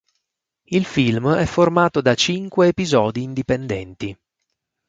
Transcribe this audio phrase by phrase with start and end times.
[0.63, 4.17] Il film è formato da cinque episodi indipendenti.